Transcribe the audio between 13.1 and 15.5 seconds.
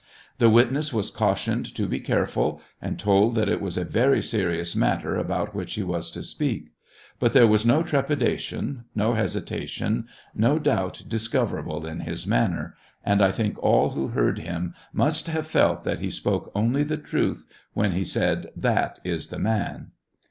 I think all who heard him must have